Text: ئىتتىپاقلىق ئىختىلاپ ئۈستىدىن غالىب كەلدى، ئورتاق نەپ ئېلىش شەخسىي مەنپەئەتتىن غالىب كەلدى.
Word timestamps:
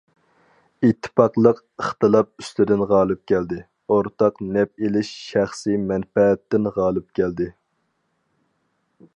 ئىتتىپاقلىق 0.85 1.59
ئىختىلاپ 1.83 2.31
ئۈستىدىن 2.43 2.81
غالىب 2.93 3.21
كەلدى، 3.33 3.59
ئورتاق 3.97 4.41
نەپ 4.57 4.85
ئېلىش 4.87 5.13
شەخسىي 5.27 5.81
مەنپەئەتتىن 5.93 6.73
غالىب 6.79 7.07
كەلدى. 7.21 7.51